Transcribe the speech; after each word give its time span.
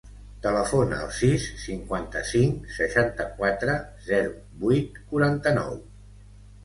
Telefona 0.43 0.95
al 1.07 1.11
sis, 1.17 1.43
cinquanta-cinc, 1.65 2.65
seixanta-quatre, 2.79 3.77
zero, 4.09 4.35
vuit, 4.65 4.99
quaranta-nou. 5.13 5.81